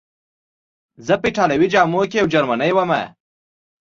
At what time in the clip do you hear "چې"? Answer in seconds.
0.95-1.01